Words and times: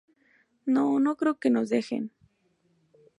no... 0.73 0.85
no 0.99 1.15
creo 1.15 1.35
que 1.37 1.51
nos 1.51 1.69
dejen. 1.69 2.09